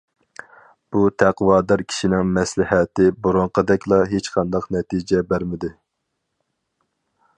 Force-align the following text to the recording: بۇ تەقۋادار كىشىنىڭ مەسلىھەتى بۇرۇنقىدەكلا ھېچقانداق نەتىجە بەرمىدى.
بۇ 0.95 1.01
تەقۋادار 1.23 1.83
كىشىنىڭ 1.91 2.31
مەسلىھەتى 2.37 3.07
بۇرۇنقىدەكلا 3.27 4.01
ھېچقانداق 4.15 4.67
نەتىجە 4.77 5.23
بەرمىدى. 5.35 5.71